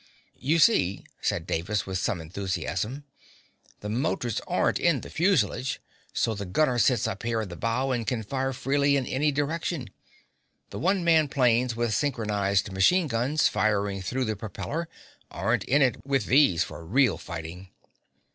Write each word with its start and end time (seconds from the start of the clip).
"You 0.39 0.57
see," 0.57 1.03
said 1.21 1.45
Davis, 1.45 1.85
with 1.85 1.99
some 1.99 2.19
enthusiasm, 2.19 3.03
"the 3.81 3.89
motors 3.89 4.41
aren't 4.47 4.79
in 4.79 5.01
the 5.01 5.11
fusilage, 5.11 5.79
so 6.11 6.33
the 6.33 6.43
gunner 6.47 6.79
sits 6.79 7.05
up 7.05 7.21
here 7.21 7.39
in 7.43 7.49
the 7.49 7.55
bow 7.55 7.91
and 7.91 8.07
can 8.07 8.23
fire 8.23 8.51
freely 8.51 8.97
in 8.97 9.05
any 9.05 9.31
direction. 9.31 9.91
The 10.71 10.79
one 10.79 11.03
man 11.03 11.27
planes 11.27 11.75
with 11.75 11.93
synchronized 11.93 12.71
machine 12.71 13.05
guns 13.07 13.47
firing 13.47 14.01
through 14.01 14.25
the 14.25 14.35
propeller 14.35 14.89
aren't 15.29 15.65
in 15.65 15.83
it 15.83 16.03
with 16.03 16.25
these 16.25 16.63
for 16.63 16.83
real 16.83 17.19
fighting. 17.19 17.69